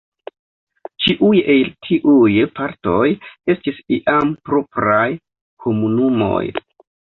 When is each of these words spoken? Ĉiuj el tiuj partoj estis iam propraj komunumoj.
Ĉiuj 1.03 1.41
el 1.55 1.69
tiuj 1.89 2.33
partoj 2.61 3.03
estis 3.57 3.79
iam 4.01 4.35
propraj 4.51 5.07
komunumoj. 5.67 6.45